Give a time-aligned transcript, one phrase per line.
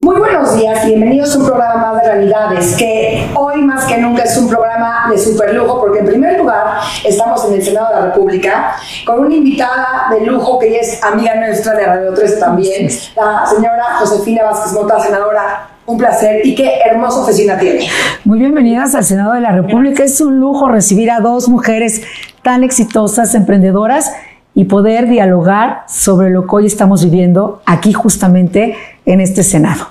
[0.00, 4.22] Muy buenos días, bienvenidos a un programa más de realidades, que hoy más que nunca
[4.22, 7.94] es un programa de super lujo, porque en primer lugar estamos en el Senado de
[7.94, 12.38] la República con una invitada de lujo que ella es amiga nuestra de Radio 3
[12.38, 17.88] también, la señora Josefina Vázquez Mota, senadora un placer y qué hermosa oficina tiene.
[18.24, 20.04] Muy bienvenidas al Senado de la República.
[20.04, 22.02] Es un lujo recibir a dos mujeres
[22.42, 24.12] tan exitosas, emprendedoras
[24.54, 28.76] y poder dialogar sobre lo que hoy estamos viviendo aquí justamente
[29.08, 29.88] en este Senado.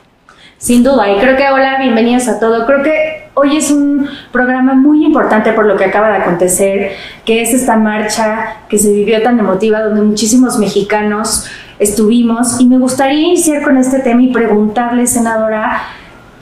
[0.60, 2.66] Sin duda, y creo que hola, bienvenidos a todo.
[2.68, 6.92] Creo que hoy es un programa muy importante por lo que acaba de acontecer,
[7.26, 11.48] que es esta marcha que se vivió tan emotiva, donde muchísimos mexicanos
[11.80, 12.62] estuvimos.
[12.62, 15.82] Y me gustaría iniciar con este tema y preguntarle, senadora,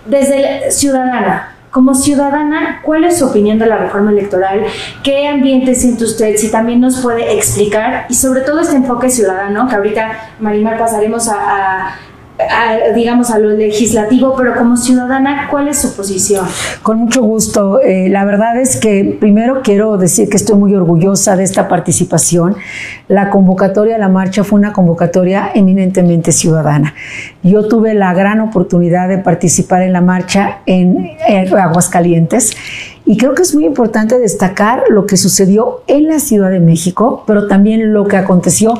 [0.05, 4.63] desde Ciudadana, como ciudadana, ¿cuál es su opinión de la reforma electoral?
[5.03, 6.37] ¿Qué ambiente siente usted?
[6.37, 11.27] Si también nos puede explicar y sobre todo este enfoque ciudadano, que ahorita Marimar pasaremos
[11.27, 11.97] a
[12.93, 16.45] digamos, a lo legislativo, pero como ciudadana, ¿cuál es su posición?
[16.83, 17.79] Con mucho gusto.
[17.81, 22.55] Eh, la verdad es que primero quiero decir que estoy muy orgullosa de esta participación.
[23.07, 26.93] La convocatoria a la marcha fue una convocatoria eminentemente ciudadana.
[27.41, 32.51] Yo tuve la gran oportunidad de participar en la marcha en, en Aguascalientes
[33.05, 37.23] y creo que es muy importante destacar lo que sucedió en la Ciudad de México,
[37.27, 38.73] pero también lo que aconteció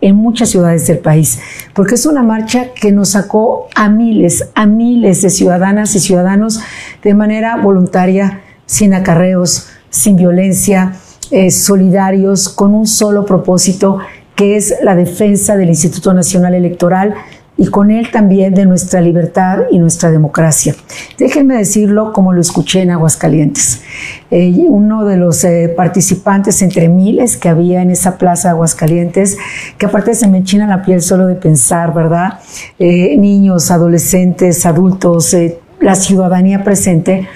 [0.00, 1.40] en muchas ciudades del país,
[1.74, 6.60] porque es una marcha que nos sacó a miles, a miles de ciudadanas y ciudadanos
[7.02, 10.94] de manera voluntaria, sin acarreos, sin violencia,
[11.30, 13.98] eh, solidarios, con un solo propósito,
[14.34, 17.14] que es la defensa del Instituto Nacional Electoral
[17.58, 20.74] y con él también de nuestra libertad y nuestra democracia.
[21.18, 23.82] Déjenme decirlo como lo escuché en Aguascalientes.
[24.30, 29.38] Eh, uno de los eh, participantes entre miles que había en esa plaza Aguascalientes,
[29.78, 32.40] que aparte se me enchina la piel solo de pensar, ¿verdad?
[32.78, 35.34] Eh, niños, adolescentes, adultos,
[35.80, 37.28] la ciudadanía presente,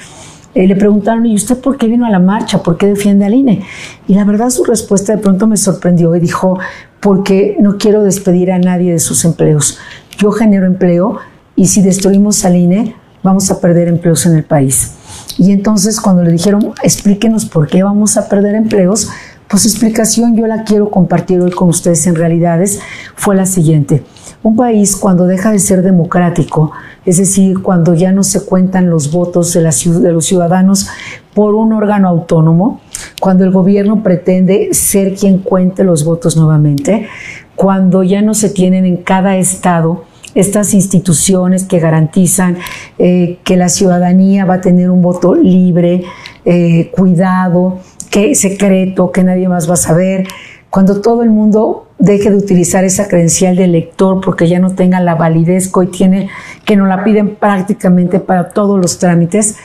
[0.54, 2.60] le preguntaron, ¿y usted por qué vino a la marcha?
[2.62, 3.62] ¿Por qué defiende al INE?
[4.08, 6.58] Y la verdad su respuesta de pronto me sorprendió y dijo,
[6.98, 9.78] porque no quiero despedir a nadie de sus empleos
[10.20, 11.16] yo genero empleo
[11.56, 14.92] y si destruimos al INE, vamos a perder empleos en el país.
[15.38, 19.08] Y entonces cuando le dijeron, explíquenos por qué vamos a perder empleos,
[19.48, 22.80] pues explicación yo la quiero compartir hoy con ustedes en realidades,
[23.16, 24.04] fue la siguiente.
[24.42, 26.72] Un país cuando deja de ser democrático,
[27.06, 30.88] es decir, cuando ya no se cuentan los votos de, de los ciudadanos
[31.34, 32.80] por un órgano autónomo,
[33.20, 37.08] cuando el gobierno pretende ser quien cuente los votos nuevamente,
[37.56, 40.04] cuando ya no se tienen en cada estado
[40.34, 42.58] estas instituciones que garantizan
[42.98, 46.04] eh, que la ciudadanía va a tener un voto libre,
[46.44, 47.80] eh, cuidado,
[48.10, 50.26] que secreto, que nadie más va a saber,
[50.68, 55.00] cuando todo el mundo deje de utilizar esa credencial de elector porque ya no tenga
[55.00, 56.28] la validez que hoy tiene,
[56.64, 59.56] que nos la piden prácticamente para todos los trámites,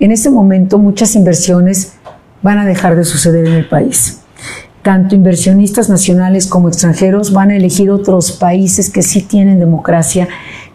[0.00, 1.94] en ese momento muchas inversiones
[2.42, 4.21] van a dejar de suceder en el país
[4.82, 10.28] tanto inversionistas nacionales como extranjeros van a elegir otros países que sí tienen democracia,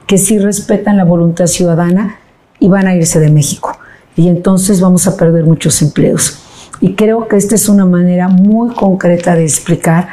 [0.08, 2.18] que sí respetan la voluntad ciudadana
[2.60, 3.78] y van a irse de México.
[4.16, 6.40] Y entonces vamos a perder muchos empleos.
[6.80, 10.08] Y creo que esta es una manera muy concreta de explicar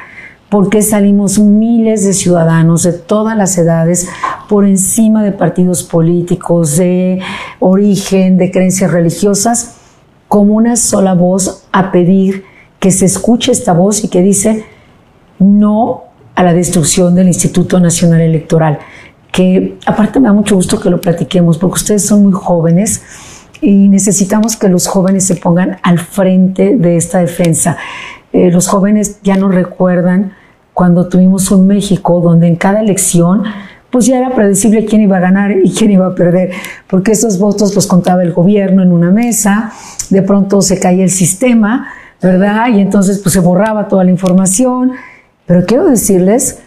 [0.49, 4.09] por qué salimos miles de ciudadanos de todas las edades
[4.49, 7.21] por encima de partidos políticos, de
[7.61, 9.77] origen, de creencias religiosas,
[10.29, 12.45] como una sola voz a pedir
[12.85, 14.67] que se escuche esta voz y que dice
[15.39, 16.03] no
[16.35, 18.79] a la destrucción del Instituto Nacional Electoral,
[19.33, 23.01] que aparte me da mucho gusto que lo platiquemos porque ustedes son muy jóvenes
[23.63, 27.79] y necesitamos que los jóvenes se pongan al frente de esta defensa.
[28.35, 30.35] Eh, los jóvenes ya no recuerdan
[30.75, 33.45] cuando tuvimos un México donde en cada elección
[33.89, 36.51] pues ya era predecible quién iba a ganar y quién iba a perder,
[36.87, 39.73] porque esos votos los contaba el gobierno en una mesa,
[40.11, 41.89] de pronto se caía el sistema,
[42.25, 42.69] ¿verdad?
[42.71, 44.93] Y entonces pues se borraba toda la información.
[45.47, 46.61] Pero quiero decirles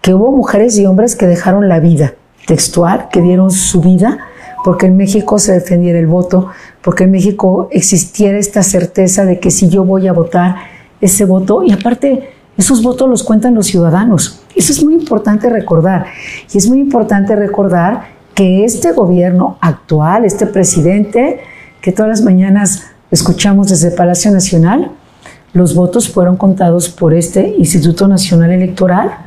[0.00, 2.14] que hubo mujeres y hombres que dejaron la vida
[2.46, 4.18] textual, que dieron su vida
[4.64, 6.48] porque en México se defendiera el voto,
[6.82, 10.56] porque en México existiera esta certeza de que si yo voy a votar,
[11.00, 14.40] ese voto, y aparte esos votos los cuentan los ciudadanos.
[14.54, 16.06] Eso es muy importante recordar.
[16.52, 18.04] Y es muy importante recordar
[18.36, 21.40] que este gobierno actual, este presidente,
[21.80, 24.92] que todas las mañanas escuchamos desde Palacio Nacional,
[25.52, 29.18] los votos fueron contados por este Instituto Nacional Electoral,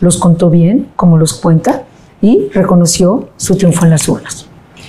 [0.00, 1.82] los contó bien, como los cuenta,
[2.20, 4.46] y reconoció su triunfo en las urnas.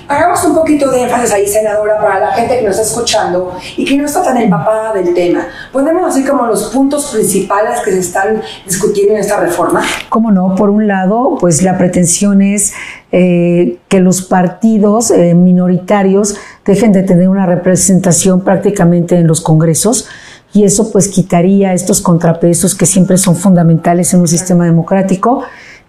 [0.08, 3.86] Hagamos un poquito de énfasis ahí, senadora, para la gente que nos está escuchando y
[3.86, 5.48] que no está tan empapada del tema.
[5.72, 9.82] ¿Podemos decir como los puntos principales que se están discutiendo en esta reforma?
[10.10, 12.74] Cómo no, por un lado, pues la pretensión es
[13.12, 16.36] eh, que los partidos eh, minoritarios
[16.66, 20.08] dejen de tener una representación prácticamente en los congresos
[20.54, 25.44] y eso pues quitaría estos contrapesos que siempre son fundamentales en un sistema democrático.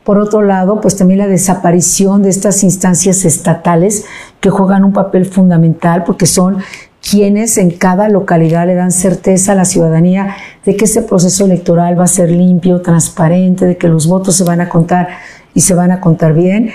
[0.05, 4.05] Por otro lado, pues también la desaparición de estas instancias estatales
[4.41, 6.59] que juegan un papel fundamental porque son
[7.03, 11.99] quienes en cada localidad le dan certeza a la ciudadanía de que ese proceso electoral
[11.99, 15.09] va a ser limpio, transparente, de que los votos se van a contar
[15.55, 16.73] y se van a contar bien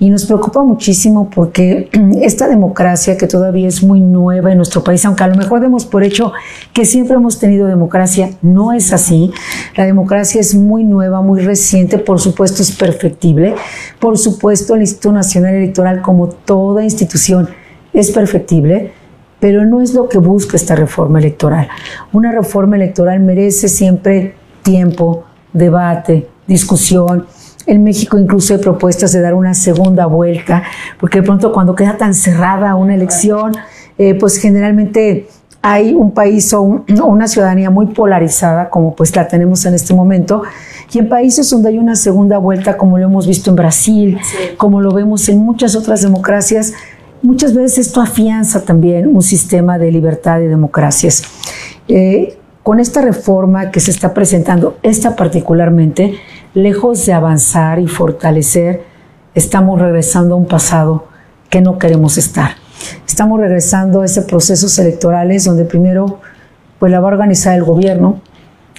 [0.00, 1.90] y nos preocupa muchísimo porque
[2.22, 5.84] esta democracia que todavía es muy nueva en nuestro país, aunque a lo mejor demos
[5.84, 6.32] por hecho
[6.72, 9.30] que siempre hemos tenido democracia, no es así.
[9.76, 13.54] La democracia es muy nueva, muy reciente, por supuesto es perfectible.
[14.00, 17.50] Por supuesto el Instituto Nacional Electoral, como toda institución,
[17.92, 18.92] es perfectible
[19.40, 21.66] pero no es lo que busca esta reforma electoral.
[22.12, 25.24] Una reforma electoral merece siempre tiempo,
[25.54, 27.26] debate, discusión,
[27.70, 30.64] en México incluso hay propuestas de dar una segunda vuelta,
[30.98, 33.52] porque de pronto cuando queda tan cerrada una elección,
[33.96, 35.28] eh, pues generalmente
[35.62, 40.42] hay un país o, una ciudadanía muy polarizada, como pues la tenemos en este momento,
[40.92, 44.18] y en países donde hay una segunda vuelta, como lo hemos visto en Brasil,
[44.56, 46.72] como lo vemos en muchas otras democracias,
[47.22, 51.22] muchas veces esto afianza también un sistema de libertad y democracias.
[51.86, 56.14] Eh, con esta reforma que se está presentando, esta particularmente,
[56.54, 58.82] lejos de avanzar y fortalecer,
[59.34, 61.06] estamos regresando a un pasado
[61.48, 62.52] que no queremos estar.
[63.06, 66.20] Estamos regresando a ese procesos electorales donde primero
[66.78, 68.20] pues la va a organizar el gobierno,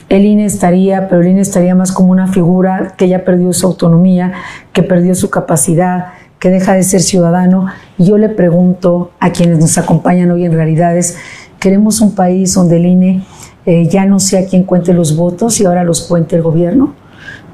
[0.09, 3.65] el INE estaría, pero el INE estaría más como una figura que ya perdió su
[3.65, 4.33] autonomía,
[4.73, 6.07] que perdió su capacidad,
[6.37, 7.67] que deja de ser ciudadano.
[7.97, 11.17] Y yo le pregunto a quienes nos acompañan hoy en realidades,
[11.59, 13.23] queremos un país donde el INE
[13.65, 16.93] eh, ya no sea quien cuente los votos y ahora los cuente el gobierno.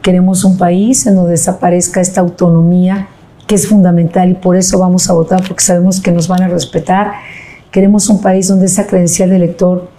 [0.02, 3.08] Queremos un país en donde desaparezca esta autonomía
[3.48, 6.48] que es fundamental y por eso vamos a votar porque sabemos que nos van a
[6.48, 7.14] respetar.
[7.72, 9.90] Queremos un país donde esa credencial de elector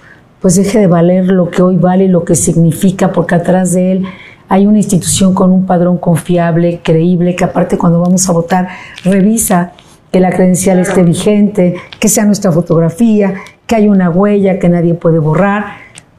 [0.40, 3.92] pues deje de valer lo que hoy vale y lo que significa porque atrás de
[3.92, 4.04] él
[4.48, 8.68] hay una institución con un padrón confiable, creíble, que aparte cuando vamos a votar
[9.04, 9.72] revisa
[10.10, 13.34] que la credencial esté vigente, que sea nuestra fotografía,
[13.66, 15.64] que hay una huella que nadie puede borrar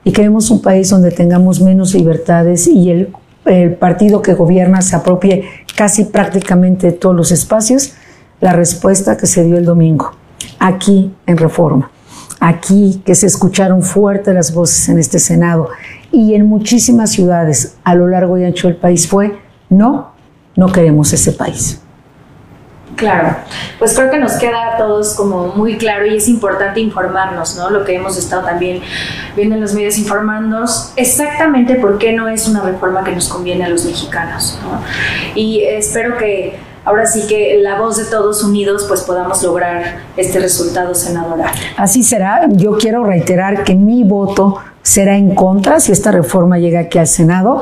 [0.03, 3.09] y queremos un país donde tengamos menos libertades y el
[3.45, 5.45] el partido que gobierna se apropie
[5.75, 7.93] casi prácticamente de todos los espacios,
[8.41, 10.11] la respuesta que se dio el domingo,
[10.59, 11.91] aquí en Reforma,
[12.39, 15.69] aquí que se escucharon fuerte las voces en este Senado
[16.11, 19.37] y en muchísimas ciudades a lo largo y ancho del país fue,
[19.69, 20.11] no,
[20.55, 21.81] no queremos ese país.
[22.99, 23.33] Claro,
[23.79, 27.69] pues creo que nos queda a todos como muy claro y es importante informarnos, ¿no?
[27.69, 28.81] Lo que hemos estado también
[29.37, 33.63] viendo en los medios, informarnos exactamente por qué no es una reforma que nos conviene
[33.63, 34.81] a los mexicanos, ¿no?
[35.33, 40.39] Y espero que ahora sí que la voz de todos unidos pues podamos lograr este
[40.39, 41.53] resultado, senadora.
[41.77, 42.49] Así será.
[42.49, 47.05] Yo quiero reiterar que mi voto será en contra si esta reforma llega aquí al
[47.05, 47.61] Senado,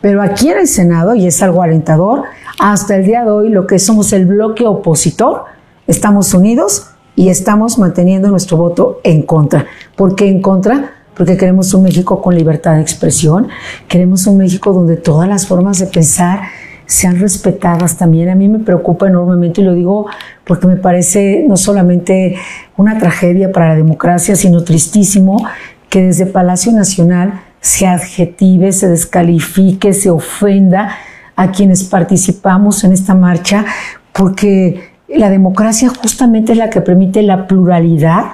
[0.00, 2.22] pero aquí en el Senado, y es algo alentador,
[2.60, 5.46] hasta el día de hoy lo que somos el bloque opositor,
[5.88, 6.86] estamos unidos
[7.16, 9.66] y estamos manteniendo nuestro voto en contra.
[9.96, 10.92] ¿Por qué en contra?
[11.16, 13.48] Porque queremos un México con libertad de expresión,
[13.88, 16.42] queremos un México donde todas las formas de pensar
[16.86, 18.28] sean respetadas también.
[18.28, 20.06] A mí me preocupa enormemente y lo digo
[20.46, 22.36] porque me parece no solamente
[22.76, 25.38] una tragedia para la democracia, sino tristísimo
[25.88, 30.96] que desde Palacio Nacional se adjetive, se descalifique, se ofenda
[31.36, 33.64] a quienes participamos en esta marcha,
[34.12, 38.32] porque la democracia justamente es la que permite la pluralidad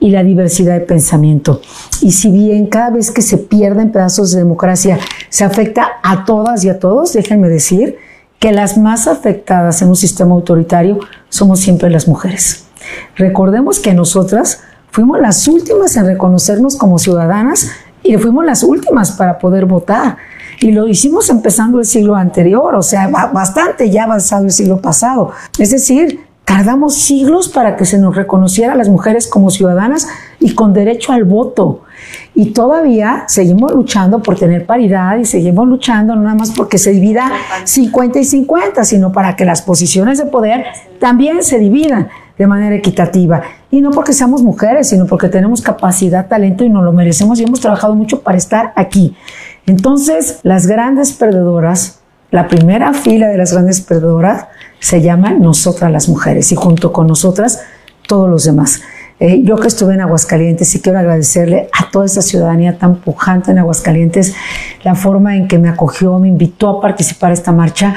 [0.00, 1.60] y la diversidad de pensamiento.
[2.00, 6.64] Y si bien cada vez que se pierden pedazos de democracia se afecta a todas
[6.64, 7.96] y a todos, déjenme decir
[8.38, 12.66] que las más afectadas en un sistema autoritario somos siempre las mujeres.
[13.16, 17.70] Recordemos que nosotras fuimos las últimas en reconocernos como ciudadanas
[18.02, 20.16] y fuimos las últimas para poder votar.
[20.60, 25.30] Y lo hicimos empezando el siglo anterior, o sea, bastante ya avanzado el siglo pasado.
[25.58, 30.08] Es decir, tardamos siglos para que se nos reconociera a las mujeres como ciudadanas
[30.40, 31.82] y con derecho al voto.
[32.34, 36.90] Y todavía seguimos luchando por tener paridad y seguimos luchando no nada más porque se
[36.90, 37.30] divida
[37.64, 40.64] 50 y 50, sino para que las posiciones de poder
[40.98, 43.42] también se dividan de manera equitativa.
[43.70, 47.44] Y no porque seamos mujeres, sino porque tenemos capacidad, talento y nos lo merecemos y
[47.44, 49.16] hemos trabajado mucho para estar aquí.
[49.66, 51.98] Entonces, las grandes perdedoras
[52.30, 54.48] la primera fila de las grandes perdedoras
[54.80, 57.62] se llama Nosotras las Mujeres y junto con nosotras
[58.06, 58.82] todos los demás.
[59.18, 63.50] Eh, yo que estuve en Aguascalientes y quiero agradecerle a toda esa ciudadanía tan pujante
[63.50, 64.34] en Aguascalientes
[64.84, 67.94] la forma en que me acogió, me invitó a participar en esta marcha.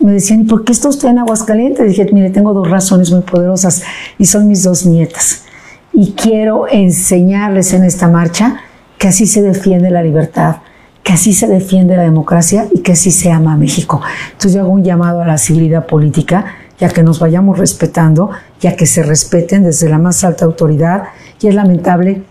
[0.00, 1.88] Me decían, ¿y por qué está usted en Aguascalientes?
[1.88, 3.82] dije, mire, tengo dos razones muy poderosas
[4.18, 5.44] y son mis dos nietas.
[5.92, 8.60] Y quiero enseñarles en esta marcha
[8.98, 10.56] que así se defiende la libertad,
[11.02, 14.00] que así se defiende la democracia y que así se ama a México.
[14.26, 16.44] Entonces yo hago un llamado a la civilidad política,
[16.78, 21.04] ya que nos vayamos respetando, ya que se respeten desde la más alta autoridad
[21.40, 22.22] y es lamentable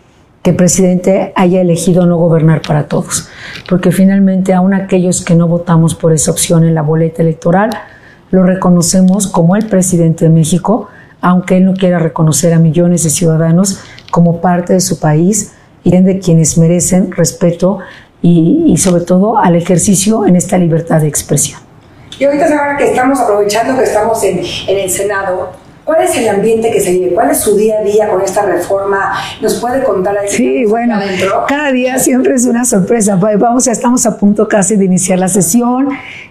[0.47, 3.27] que el presidente haya elegido no gobernar para todos,
[3.67, 7.69] porque finalmente aún aquellos que no votamos por esa opción en la boleta electoral,
[8.31, 10.87] lo reconocemos como el presidente de México,
[11.19, 15.51] aunque él no quiera reconocer a millones de ciudadanos como parte de su país
[15.83, 17.79] y de quienes merecen respeto
[18.21, 21.59] y, sobre todo al ejercicio en esta libertad de expresión.
[22.19, 25.49] Y ahorita ahora que estamos aprovechando que estamos en, en el Senado,
[25.87, 27.13] ¿Cuál es el ambiente que se vive?
[27.13, 29.13] ¿Cuál es su día a día con esta reforma?
[29.41, 30.27] ¿Nos puede contar ahí?
[30.27, 30.99] Sí, bueno,
[31.47, 33.15] cada día siempre es una sorpresa.
[33.15, 35.87] Vamos, ya estamos a punto casi de iniciar la sesión.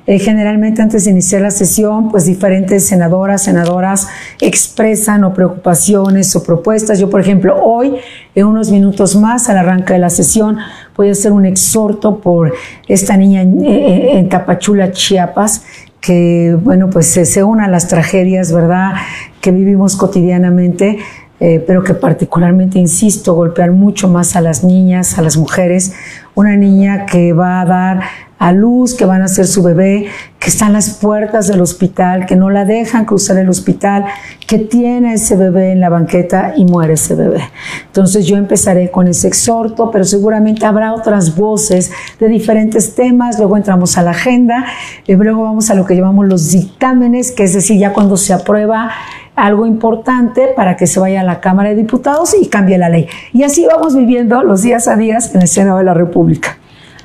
[0.06, 4.08] Eh, generalmente antes de iniciar la sesión, pues diferentes senadoras, senadoras
[4.42, 6.98] expresan o preocupaciones o propuestas.
[6.98, 7.96] Yo, por ejemplo, hoy,
[8.34, 10.58] en unos minutos más, al arranque de la sesión,
[10.94, 12.52] voy a hacer un exhorto por
[12.88, 15.64] esta niña en, en Tapachula, Chiapas,
[16.06, 18.92] que, bueno, pues se, una a las tragedias, ¿verdad?,
[19.40, 20.98] que vivimos cotidianamente,
[21.40, 25.94] eh, pero que particularmente, insisto, golpean mucho más a las niñas, a las mujeres.
[26.36, 28.00] Una niña que va a dar
[28.38, 32.36] a luz, que van a ser su bebé, que están las puertas del hospital, que
[32.36, 34.04] no la dejan cruzar el hospital,
[34.46, 37.40] que tiene ese bebé en la banqueta y muere ese bebé.
[37.86, 41.90] Entonces yo empezaré con ese exhorto, pero seguramente habrá otras voces
[42.20, 44.66] de diferentes temas, luego entramos a la agenda,
[45.06, 48.34] y luego vamos a lo que llamamos los dictámenes, que es decir, ya cuando se
[48.34, 48.90] aprueba
[49.36, 53.06] algo importante para que se vaya a la Cámara de Diputados y cambie la ley.
[53.32, 56.25] Y así vamos viviendo los días a días en el Senado de la República.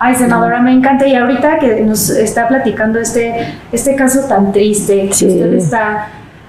[0.03, 1.05] Ay, senadora, me encanta.
[1.07, 6.07] Y ahorita que nos está platicando este, este caso tan triste, que usted está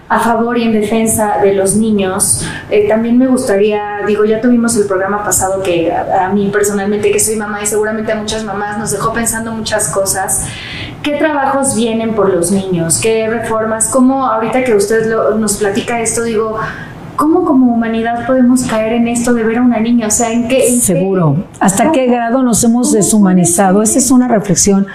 [0.09, 4.77] a favor y en defensa de los niños, eh, también me gustaría, digo, ya tuvimos
[4.77, 8.79] el programa pasado que a, mí personalmente, que soy mamá y seguramente a muchas mamás,
[8.79, 10.47] nos dejó pensando muchas cosas.
[11.03, 13.01] ¿Qué trabajos vienen por los niños?
[13.01, 13.91] ¿Qué reformas?
[13.91, 16.59] ¿Cómo ahorita que usted nos platica esto, digo,
[17.17, 20.07] ¿cómo como humanidad podemos caer en esto de ver a una niña?
[20.07, 20.71] O sea, ¿en qué?
[20.81, 21.45] Seguro.
[21.61, 23.83] ¿Hasta qué grado nos hemos deshumanizado?
[23.83, 24.87] Esa es una reflexión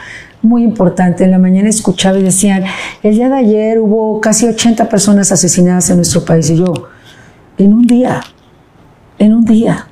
[0.42, 1.24] muy importante.
[1.24, 2.64] En la mañana escuchaba y decían,
[3.04, 6.50] el día de ayer hubo casi 80 personas asesinadas en nuestro país.
[6.50, 6.74] Y yo,
[7.58, 8.22] en un día,
[9.20, 9.88] en un día.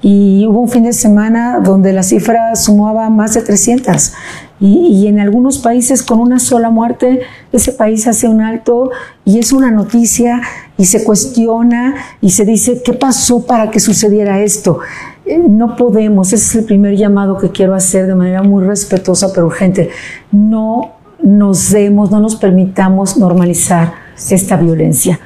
[0.00, 4.12] Y hubo un fin de semana donde la cifra sumaba más de 300.
[4.60, 7.20] Y, en algunos países con una sola muerte,
[7.52, 8.90] ese país hace un alto
[9.24, 10.40] y es una noticia
[10.76, 14.80] y se cuestiona y se dice, ¿qué pasó para que sucediera esto?
[15.26, 19.32] Eh, no podemos, ese es el primer llamado que quiero hacer de manera muy respetuosa
[19.32, 19.90] pero urgente.
[20.32, 23.92] No nos demos, no nos permitamos normalizar
[24.30, 25.20] esta violencia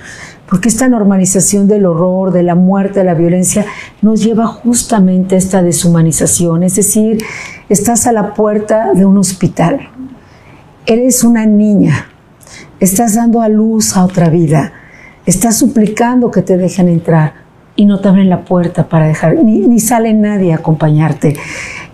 [0.52, 3.64] porque esta normalización del horror, de la muerte, de la violencia,
[4.02, 6.62] nos lleva justamente a esta deshumanización.
[6.62, 7.24] Es decir,
[7.70, 9.88] estás a la puerta de un hospital,
[10.84, 12.06] eres una niña,
[12.80, 14.74] estás dando a luz a otra vida,
[15.24, 17.32] estás suplicando que te dejen entrar
[17.74, 21.34] y no te abren la puerta para dejar, ni, sale nadie a acompañarte.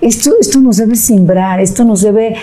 [0.01, 2.35] Esto, esto nos debe simbrar, esto nos debe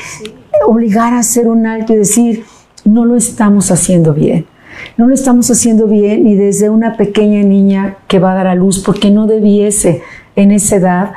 [0.66, 2.46] obligar a hacer un alto y decir,
[2.86, 4.46] no lo estamos haciendo bien
[4.98, 8.56] no lo estamos haciendo bien y desde una pequeña niña que va a dar a
[8.56, 10.02] luz, porque no debiese
[10.36, 11.12] en esa edad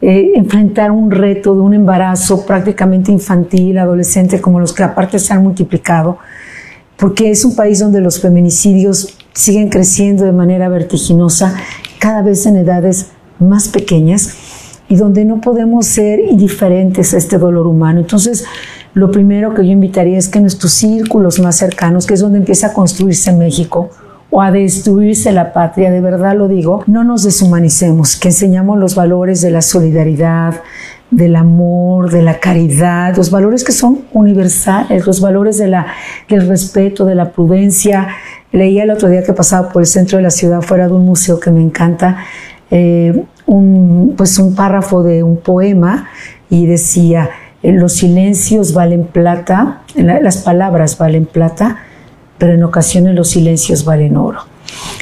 [0.00, 5.32] eh, enfrentar un reto de un embarazo prácticamente infantil, adolescente, como los que aparte se
[5.32, 6.18] han multiplicado,
[6.96, 11.56] porque es un país donde los feminicidios siguen creciendo de manera vertiginosa,
[11.98, 14.36] cada vez en edades más pequeñas,
[14.88, 18.00] y donde no podemos ser indiferentes a este dolor humano.
[18.00, 18.44] Entonces,
[18.94, 22.68] lo primero que yo invitaría es que nuestros círculos más cercanos, que es donde empieza
[22.68, 23.90] a construirse México,
[24.30, 28.94] o a destruirse la patria, de verdad lo digo, no nos deshumanicemos, que enseñamos los
[28.96, 30.60] valores de la solidaridad,
[31.10, 37.14] del amor, de la caridad, los valores que son universales, los valores del respeto, de
[37.14, 38.08] la prudencia.
[38.50, 41.06] Leía el otro día que pasaba por el centro de la ciudad, fuera de un
[41.06, 42.18] museo que me encanta,
[42.70, 46.08] eh, un, pues un párrafo de un poema
[46.50, 47.30] y decía,
[47.72, 51.78] los silencios valen plata, las palabras valen plata,
[52.38, 54.40] pero en ocasiones los silencios valen oro.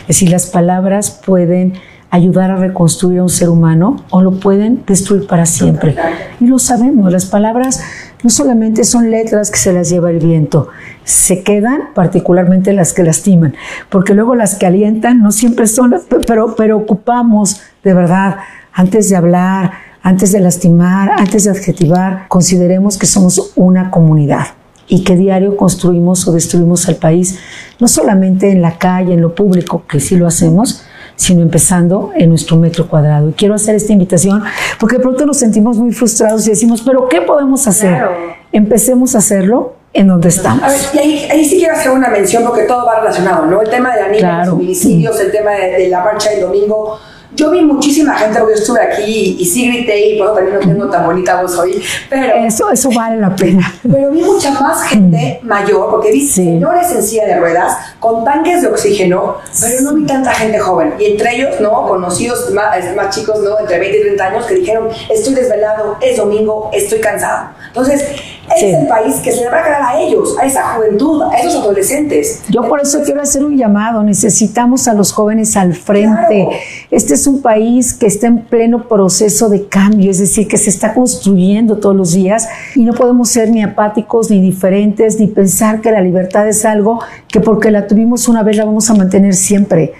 [0.02, 1.75] Es decir, las palabras pueden
[2.11, 5.97] ayudar a reconstruir a un ser humano o lo pueden destruir para siempre.
[6.40, 7.83] Y lo sabemos, las palabras
[8.23, 10.69] no solamente son letras que se las lleva el viento,
[11.04, 13.54] se quedan particularmente las que lastiman,
[13.88, 15.95] porque luego las que alientan no siempre son,
[16.26, 18.37] pero, pero ocupamos de verdad,
[18.73, 24.49] antes de hablar, antes de lastimar, antes de adjetivar, consideremos que somos una comunidad
[24.88, 27.38] y que diario construimos o destruimos al país,
[27.78, 30.82] no solamente en la calle, en lo público, que sí lo hacemos,
[31.14, 33.28] sino empezando en nuestro metro cuadrado.
[33.28, 34.42] Y quiero hacer esta invitación
[34.80, 38.02] porque de pronto nos sentimos muy frustrados y decimos, pero ¿qué podemos hacer?
[38.50, 40.64] Empecemos a hacerlo en donde estamos.
[40.64, 40.99] A ver, y
[41.30, 43.62] ahí, sí quiero hacer una mención porque todo va relacionado, ¿no?
[43.62, 46.99] El tema de la niña, los feminicidios, el tema de, de la marcha del domingo
[47.35, 50.55] yo vi muchísima gente, porque yo estuve aquí y, sí grité y por eso también
[50.55, 52.35] no tengo tan bonita voz hoy, pero...
[52.45, 53.73] Eso, eso vale la pena.
[53.83, 55.47] Pero vi mucha más gente mm.
[55.47, 60.07] mayor, porque vi señores en silla de ruedas con tanques de oxígeno, pero no vi
[60.07, 60.95] tanta gente joven.
[60.99, 61.87] Y entre ellos, ¿no?
[61.87, 63.59] Conocidos más, más chicos, ¿no?
[63.59, 67.51] Entre 20 y 30 años que dijeron, estoy desvelado, es domingo, estoy cansado.
[67.69, 68.05] Entonces,
[68.57, 71.37] es el país que se le va a quedar a ellos, a esa juventud, a
[71.37, 72.43] esos adolescentes.
[72.49, 76.49] Yo por eso quiero hacer un llamado, necesitamos a los jóvenes al frente.
[76.91, 80.71] Este es un país que está en pleno proceso de cambio, es decir, que se
[80.71, 85.81] está construyendo todos los días y no podemos ser ni apáticos, ni diferentes, ni pensar
[85.81, 89.35] que la libertad es algo que porque la tuvimos una vez la vamos a mantener
[89.35, 89.93] siempre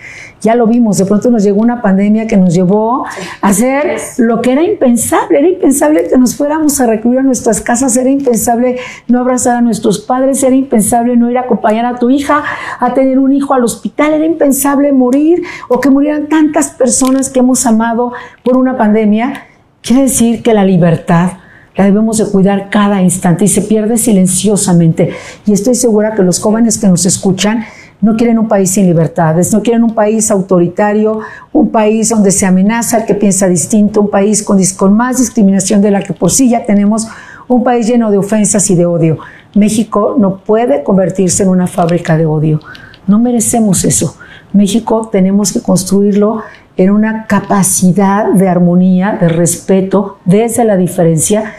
[0.43, 3.07] ya lo vimos, de pronto nos llegó una pandemia que nos llevó
[3.41, 7.61] a hacer lo que era impensable, era impensable que nos fuéramos a recluir a nuestras
[7.61, 11.97] casas, era impensable no abrazar a nuestros padres, era impensable no ir a acompañar a
[11.97, 12.43] tu hija
[12.81, 17.39] a tener un hijo al hospital, era impensable morir o que murieran tantas personas que
[17.39, 19.47] hemos amado por una pandemia.
[19.81, 21.33] Quiere decir que la libertad
[21.77, 25.15] la debemos de cuidar cada instante y se pierde silenciosamente.
[25.47, 27.65] Y estoy segura que los jóvenes que nos escuchan
[28.03, 31.21] no quieren un país sin libertades, no quieren un país autoritario,
[31.53, 35.93] un país donde se amenaza al que piensa distinto, un país con, más discriminación de
[35.93, 37.07] la que por sí ya tenemos,
[37.47, 39.19] un país lleno de ofensas y de odio.
[39.55, 42.61] México no puede convertirse en una fábrica de odio.
[43.07, 44.17] No merecemos eso.
[44.53, 46.43] México tenemos que construirlo
[46.77, 51.55] en una capacidad de armonía, de respeto, desde la diferencia,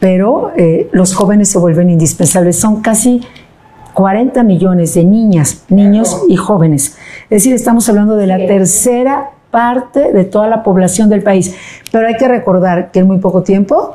[0.00, 2.58] pero eh, los jóvenes se vuelven indispensables.
[2.58, 3.22] Son casi
[3.96, 6.98] 40 millones de niñas, niños y jóvenes.
[7.24, 11.54] Es decir, estamos hablando de la tercera parte de toda la población del país.
[11.90, 13.94] Pero hay que recordar que en muy poco tiempo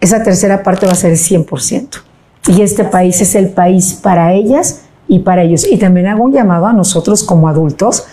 [0.00, 2.00] esa tercera parte va a ser el 100%.
[2.48, 5.64] Y este país es el país para ellas y para ellos.
[5.70, 8.08] Y también hago un llamado a nosotros como adultos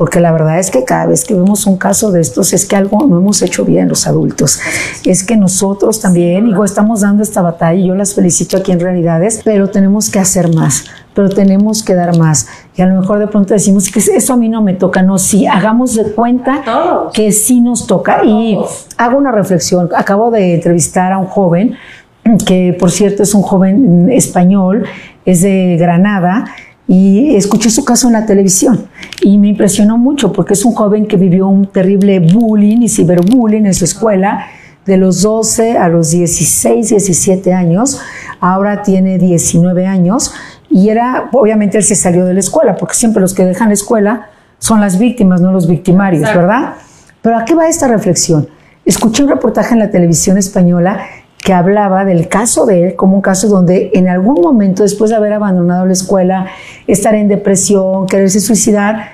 [0.00, 2.74] porque la verdad es que cada vez que vemos un caso de estos es que
[2.74, 4.58] algo no hemos hecho bien los adultos.
[5.04, 8.80] Es que nosotros también, digo, estamos dando esta batalla y yo las felicito aquí en
[8.80, 12.48] realidades, pero tenemos que hacer más, pero tenemos que dar más.
[12.74, 15.18] Y a lo mejor de pronto decimos que eso a mí no me toca, no,
[15.18, 16.64] sí, hagamos de cuenta
[17.12, 18.24] que sí nos toca.
[18.24, 18.58] Y
[18.96, 21.76] hago una reflexión, acabo de entrevistar a un joven,
[22.46, 24.86] que por cierto es un joven español,
[25.26, 26.46] es de Granada,
[26.90, 28.88] y escuché su caso en la televisión
[29.22, 33.64] y me impresionó mucho porque es un joven que vivió un terrible bullying y ciberbullying
[33.64, 34.46] en su escuela
[34.84, 38.00] de los 12 a los 16, 17 años,
[38.40, 40.34] ahora tiene 19 años
[40.68, 43.74] y era, obviamente él se salió de la escuela porque siempre los que dejan la
[43.74, 44.26] escuela
[44.58, 46.74] son las víctimas, no los victimarios, ¿verdad?
[47.22, 48.48] Pero ¿a qué va esta reflexión?
[48.84, 51.06] Escuché un reportaje en la televisión española
[51.42, 55.16] que hablaba del caso de él como un caso donde en algún momento, después de
[55.16, 56.46] haber abandonado la escuela,
[56.92, 59.10] estar en depresión, quererse suicidar,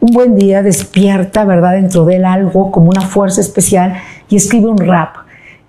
[0.00, 3.94] un buen día despierta, ¿verdad?, dentro de él algo como una fuerza especial
[4.28, 5.16] y escribe un rap.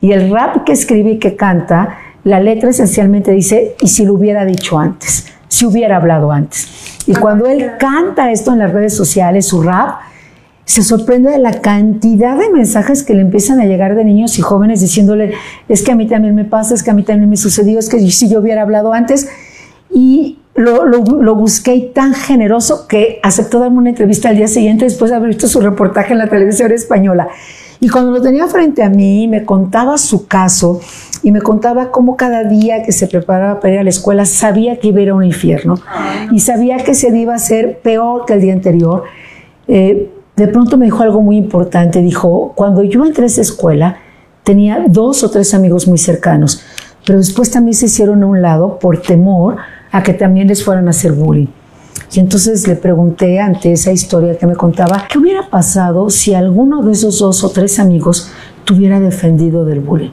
[0.02, 4.14] Y el rap que escribe y que canta, la letra esencialmente dice, y si lo
[4.14, 6.68] hubiera dicho antes, si hubiera hablado antes.
[7.08, 10.00] Y cuando él canta esto en las redes sociales, su rap,
[10.66, 14.44] se sorprende de la cantidad de mensajes que le empiezan a llegar de niños y
[14.44, 15.34] jóvenes diciéndole,
[15.68, 17.90] es que a mí también me pasa, es que a mí también me sucedió, es
[17.90, 19.28] que si yo hubiera hablado antes.
[19.92, 25.10] Y lo, lo, busqué tan generoso que aceptó darme una entrevista al día siguiente después
[25.10, 27.30] de haber visto su reportaje en la televisión española.
[27.80, 30.82] Y cuando lo tenía frente a mí, me contaba su caso
[31.24, 34.80] y me contaba cómo cada día que se preparaba para ir a la escuela sabía
[34.80, 35.76] que iba a ir a un infierno
[36.32, 39.04] y sabía que se iba a ser peor que el día anterior.
[39.70, 42.02] Eh, de pronto me dijo algo muy importante.
[42.02, 43.98] Dijo, cuando yo entré a esa escuela,
[44.44, 46.62] tenía dos o tres amigos muy cercanos,
[47.06, 49.58] pero después también se hicieron a un lado por temor
[49.92, 51.48] a que también les fueran a hacer bullying.
[52.12, 56.82] Y entonces le pregunté ante esa historia que me contaba, ¿qué hubiera pasado si alguno
[56.82, 58.32] de esos dos o tres amigos
[58.66, 60.12] tuviera defendido del bullying?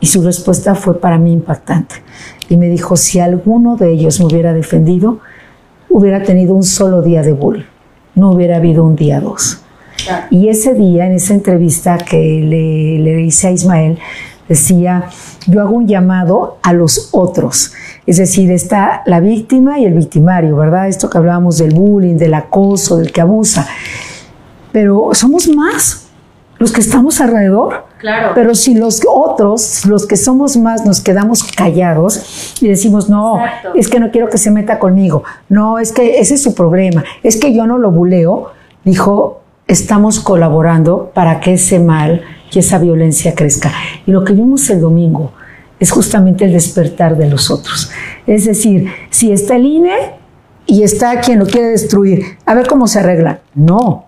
[0.00, 1.96] Y su respuesta fue para mí impactante.
[2.48, 5.20] Y me dijo, si alguno de ellos me hubiera defendido,
[5.88, 7.64] hubiera tenido un solo día de bullying,
[8.14, 9.62] no hubiera habido un día dos.
[10.30, 13.98] Y ese día, en esa entrevista que le, le hice a Ismael,
[14.52, 15.04] decía,
[15.46, 17.72] yo hago un llamado a los otros.
[18.06, 20.88] Es decir, está la víctima y el victimario, ¿verdad?
[20.88, 23.66] Esto que hablábamos del bullying, del acoso, del que abusa.
[24.72, 26.06] Pero somos más
[26.58, 27.86] los que estamos alrededor.
[27.98, 28.32] Claro.
[28.34, 33.72] Pero si los otros, los que somos más, nos quedamos callados y decimos, no, Exacto.
[33.74, 37.04] es que no quiero que se meta conmigo, no, es que ese es su problema,
[37.22, 38.50] es que yo no lo buleo,
[38.84, 43.72] dijo, estamos colaborando para que ese mal y esa violencia crezca.
[44.06, 45.32] Y lo que vimos el domingo
[45.80, 47.90] es justamente el despertar de los otros.
[48.26, 49.94] Es decir, si está el INE
[50.66, 53.40] y está quien lo quiere destruir, a ver cómo se arregla.
[53.54, 54.06] No,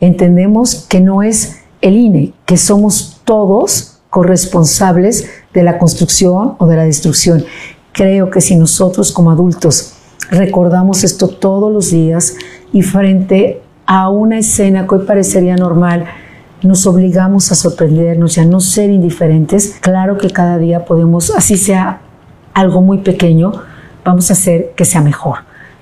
[0.00, 6.76] entendemos que no es el INE, que somos todos corresponsables de la construcción o de
[6.76, 7.44] la destrucción.
[7.92, 9.94] Creo que si nosotros como adultos
[10.30, 12.36] recordamos esto todos los días
[12.72, 16.04] y frente a una escena que hoy parecería normal,
[16.62, 21.56] nos obligamos a sorprendernos y a no ser indiferentes, claro que cada día podemos, así
[21.56, 22.00] sea
[22.54, 23.52] algo muy pequeño,
[24.04, 25.38] vamos a hacer que sea mejor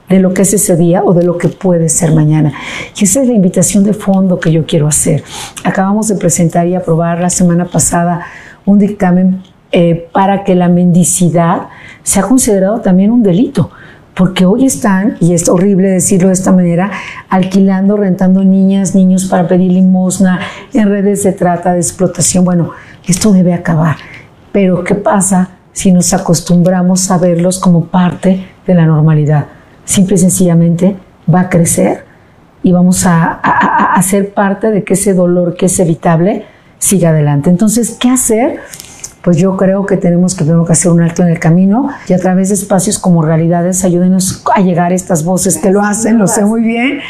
[0.09, 2.53] de lo que es ese día o de lo que puede ser mañana.
[2.99, 5.25] Y esa es la invitación de fondo que yo quiero hacer.
[5.65, 8.25] Acabamos de presentar y aprobar la semana pasada
[8.65, 11.69] un dictamen eh, para que la mendicidad
[12.03, 13.71] sea considerado también un delito.
[14.16, 16.90] Porque hoy están, y es horrible decirlo de esta manera,
[17.29, 20.40] alquilando, rentando niñas, niños para pedir limosna,
[20.72, 22.44] en redes de trata, de explotación.
[22.44, 22.70] Bueno,
[23.07, 23.96] esto debe acabar.
[24.52, 29.46] Pero ¿qué pasa si nos acostumbramos a verlos como parte de la normalidad?
[29.87, 30.96] simple y sencillamente
[31.33, 32.05] va a crecer
[32.62, 36.44] y vamos a, a, a, ser parte de que ese dolor que es evitable
[36.79, 37.48] siga adelante.
[37.48, 38.61] Entonces, ¿qué hacer?
[39.27, 42.12] Pues yo creo que tenemos que primero que hacer un alto en el camino y
[42.12, 46.17] a través de espacios como realidades ayúdenos a llegar a estas voces que lo hacen,
[46.17, 47.01] lo sé muy bien,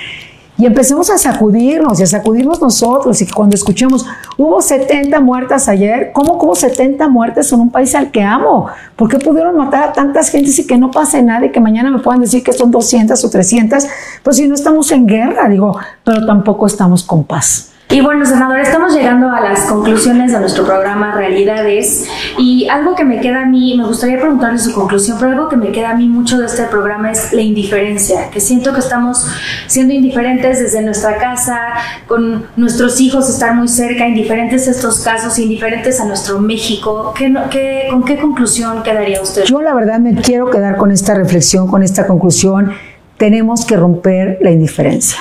[0.57, 4.07] y empecemos a sacudirnos y a sacudirnos nosotros y cuando escuchemos,
[4.39, 8.69] hubo 70 muertas ayer, ¿cómo hubo 70 muertes en un país al que amo?
[8.97, 11.91] ¿Por qué pudieron matar a tantas gentes y que no pase nada y que mañana
[11.91, 13.87] me puedan decir que son 200 o 300?
[14.23, 17.76] Pues si no estamos en guerra, digo, pero tampoco estamos con paz.
[17.97, 22.07] Y bueno, senador, estamos llegando a las conclusiones de nuestro programa Realidades
[22.37, 25.57] y algo que me queda a mí, me gustaría preguntarle su conclusión, pero algo que
[25.57, 29.27] me queda a mí mucho de este programa es la indiferencia, que siento que estamos
[29.67, 31.59] siendo indiferentes desde nuestra casa,
[32.07, 37.15] con nuestros hijos estar muy cerca, indiferentes a estos casos, indiferentes a nuestro México.
[37.17, 39.45] ¿Qué, qué, ¿Con qué conclusión quedaría usted?
[39.45, 42.73] Yo la verdad me quiero quedar con esta reflexión, con esta conclusión
[43.17, 45.19] tenemos que romper la indiferencia.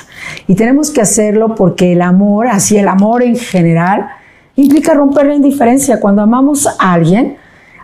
[0.48, 4.08] Y tenemos que hacerlo porque el amor, así el amor en general,
[4.56, 6.00] implica romper la indiferencia.
[6.00, 7.38] Cuando amamos a alguien,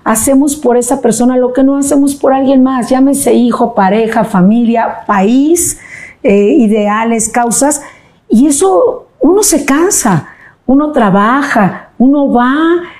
[0.03, 5.05] hacemos por esa persona lo que no hacemos por alguien más, llámese hijo, pareja, familia,
[5.05, 5.79] país,
[6.23, 7.81] eh, ideales, causas.
[8.27, 10.29] Y eso uno se cansa,
[10.65, 12.57] uno trabaja, uno va,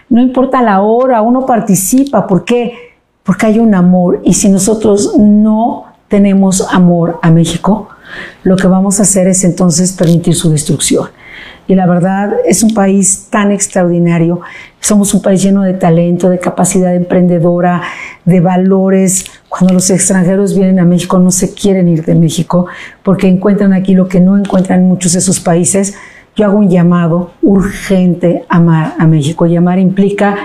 [0.10, 2.26] no importa la hora, uno participa.
[2.26, 2.74] ¿Por qué?
[3.24, 4.21] Porque hay un amor.
[4.24, 7.88] Y si nosotros no tenemos amor a México,
[8.43, 11.08] lo que vamos a hacer es entonces permitir su destrucción.
[11.67, 14.41] Y la verdad es un país tan extraordinario,
[14.82, 17.82] somos un país lleno de talento, de capacidad emprendedora,
[18.26, 19.26] de valores.
[19.47, 22.67] Cuando los extranjeros vienen a México no se quieren ir de México
[23.04, 25.95] porque encuentran aquí lo que no encuentran en muchos de esos países.
[26.36, 28.58] Yo hago un llamado urgente a
[28.97, 29.45] a México.
[29.45, 30.36] Y amar implica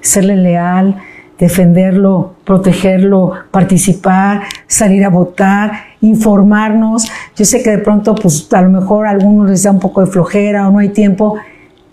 [0.00, 1.02] serle leal,
[1.38, 7.10] defenderlo, protegerlo, participar, salir a votar, informarnos.
[7.36, 10.00] Yo sé que de pronto, pues a lo mejor a algunos les da un poco
[10.00, 11.36] de flojera o no hay tiempo.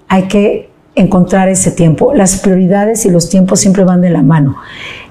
[0.07, 2.13] Hay que encontrar ese tiempo.
[2.13, 4.57] Las prioridades y los tiempos siempre van de la mano.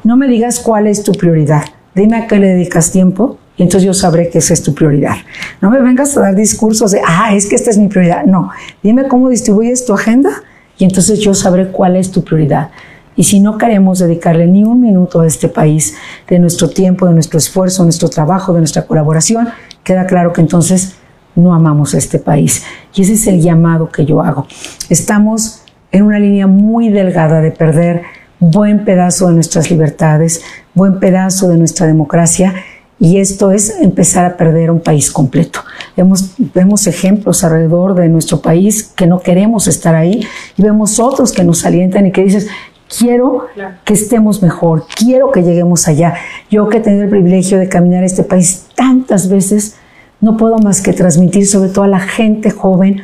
[0.05, 1.65] No me digas cuál es tu prioridad.
[1.93, 5.17] Dime a qué le dedicas tiempo y entonces yo sabré que esa es tu prioridad.
[5.61, 8.25] No me vengas a dar discursos de, ah, es que esta es mi prioridad.
[8.27, 8.51] No,
[8.81, 10.31] dime cómo distribuyes tu agenda
[10.79, 12.71] y entonces yo sabré cuál es tu prioridad.
[13.16, 15.94] Y si no queremos dedicarle ni un minuto a este país
[16.29, 19.48] de nuestro tiempo, de nuestro esfuerzo, de nuestro trabajo, de nuestra colaboración,
[19.85, 20.96] queda claro que entonces
[21.35, 22.62] no amamos a este país.
[22.94, 24.46] Y ese es el llamado que yo hago.
[24.88, 28.03] Estamos en una línea muy delgada de perder
[28.38, 30.42] buen pedazo de nuestras libertades,
[30.75, 32.55] buen pedazo de nuestra democracia.
[32.98, 35.61] Y esto es empezar a perder un país completo.
[35.96, 41.33] Vemos, vemos ejemplos alrededor de nuestro país que no queremos estar ahí y vemos otros
[41.33, 42.48] que nos alientan y que dices,
[42.97, 43.77] quiero claro.
[43.85, 46.15] que estemos mejor, quiero que lleguemos allá.
[46.51, 49.77] Yo que he tenido el privilegio de caminar este país tantas veces,
[50.21, 53.03] no puedo más que transmitir sobre todo a la gente joven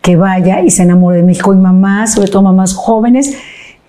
[0.00, 3.36] que vaya y se enamore de México y mamás, sobre todo mamás jóvenes,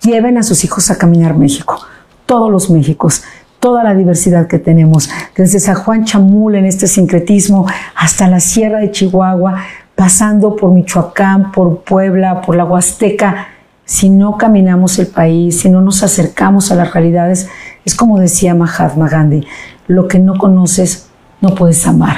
[0.02, 1.80] lleven a sus hijos a caminar México,
[2.26, 3.22] todos los Méxicos,
[3.60, 8.78] toda la diversidad que tenemos, desde San Juan Chamul en este sincretismo hasta la Sierra
[8.78, 9.62] de Chihuahua,
[9.94, 13.48] pasando por Michoacán, por Puebla, por la Huasteca,
[13.88, 17.48] si no caminamos el país, si no nos acercamos a las realidades,
[17.86, 19.46] es como decía Mahatma Gandhi,
[19.86, 21.08] lo que no conoces
[21.40, 22.16] no puedes amar.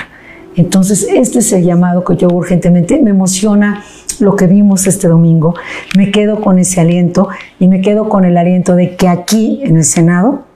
[0.56, 3.84] Entonces, este es el llamado que yo urgentemente me emociona
[4.18, 5.54] lo que vimos este domingo.
[5.96, 7.28] Me quedo con ese aliento
[7.60, 10.46] y me quedo con el aliento de que aquí en el Senado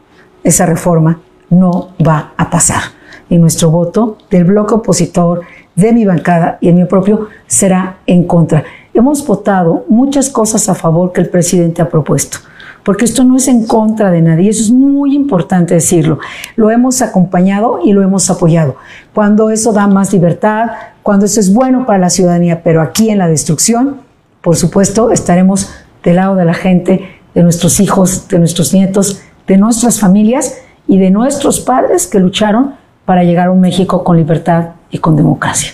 [0.42, 2.82] esa reforma no va a pasar.
[3.30, 5.42] Y nuestro voto del bloque opositor,
[5.76, 8.64] de mi bancada y el mío propio será en contra.
[8.94, 12.38] Hemos votado muchas cosas a favor que el presidente ha propuesto
[12.84, 16.18] porque esto no es en contra de nadie, eso es muy importante decirlo.
[16.54, 18.76] Lo hemos acompañado y lo hemos apoyado.
[19.14, 20.70] Cuando eso da más libertad,
[21.02, 24.02] cuando eso es bueno para la ciudadanía, pero aquí en la destrucción,
[24.42, 25.70] por supuesto, estaremos
[26.02, 30.98] del lado de la gente, de nuestros hijos, de nuestros nietos, de nuestras familias y
[30.98, 32.74] de nuestros padres que lucharon
[33.06, 35.72] para llegar a un México con libertad y con democracia.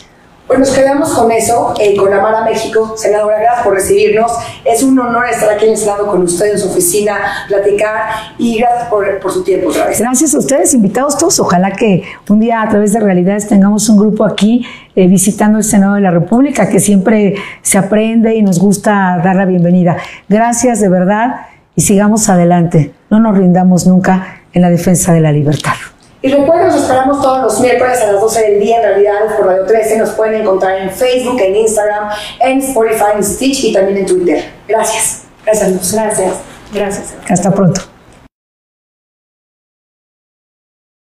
[0.51, 2.95] Pues nos quedamos con eso, eh, con Amara México.
[2.97, 4.33] Senadora, gracias por recibirnos.
[4.65, 7.15] Es un honor estar aquí en el Senado con usted en su oficina,
[7.47, 10.01] platicar y gracias por, por su tiempo otra vez.
[10.01, 11.39] Gracias a ustedes, invitados todos.
[11.39, 15.63] Ojalá que un día a través de Realidades tengamos un grupo aquí eh, visitando el
[15.63, 19.99] Senado de la República, que siempre se aprende y nos gusta dar la bienvenida.
[20.29, 22.93] Gracias de verdad y sigamos adelante.
[23.09, 25.75] No nos rindamos nunca en la defensa de la libertad.
[26.23, 29.47] Y recuerden, nos esperamos todos los miércoles a las 12 del día en realidad por
[29.47, 29.97] Radio 13.
[29.99, 34.45] Nos pueden encontrar en Facebook, en Instagram, en Spotify, en Stitch y también en Twitter.
[34.69, 35.23] Gracias.
[35.47, 36.35] Gracias, Gracias.
[36.73, 37.15] Gracias.
[37.29, 37.81] Hasta pronto.